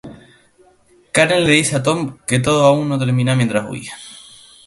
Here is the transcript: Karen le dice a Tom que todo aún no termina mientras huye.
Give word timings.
Karen 1.15 1.43
le 1.43 1.51
dice 1.51 1.75
a 1.75 1.83
Tom 1.83 2.17
que 2.25 2.39
todo 2.39 2.63
aún 2.65 2.89
no 2.89 2.97
termina 2.97 3.35
mientras 3.35 3.69
huye. 3.69 3.91